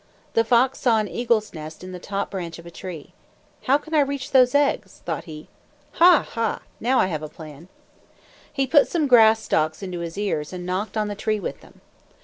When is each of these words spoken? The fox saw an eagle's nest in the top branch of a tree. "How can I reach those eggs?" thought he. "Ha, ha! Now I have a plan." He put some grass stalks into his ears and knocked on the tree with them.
The 0.33 0.43
fox 0.43 0.79
saw 0.79 0.97
an 0.97 1.07
eagle's 1.07 1.53
nest 1.53 1.83
in 1.83 1.91
the 1.91 1.99
top 1.99 2.31
branch 2.31 2.57
of 2.57 2.65
a 2.65 2.71
tree. 2.71 3.13
"How 3.65 3.77
can 3.77 3.93
I 3.93 3.99
reach 3.99 4.31
those 4.31 4.55
eggs?" 4.55 5.03
thought 5.05 5.25
he. 5.25 5.47
"Ha, 5.91 6.25
ha! 6.27 6.61
Now 6.79 6.97
I 6.99 7.05
have 7.05 7.21
a 7.21 7.29
plan." 7.29 7.67
He 8.51 8.65
put 8.65 8.87
some 8.87 9.05
grass 9.05 9.43
stalks 9.43 9.83
into 9.83 9.99
his 9.99 10.17
ears 10.17 10.53
and 10.53 10.65
knocked 10.65 10.97
on 10.97 11.07
the 11.07 11.13
tree 11.13 11.39
with 11.39 11.61
them. 11.61 11.81